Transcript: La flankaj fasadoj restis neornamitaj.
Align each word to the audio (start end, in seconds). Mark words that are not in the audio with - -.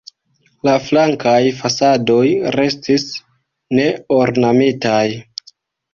La 0.67 0.71
flankaj 0.85 1.35
fasadoj 1.59 2.23
restis 2.57 3.07
neornamitaj. 3.81 5.01